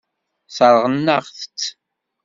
Sseṛɣen-aɣ-tt. 0.49 1.59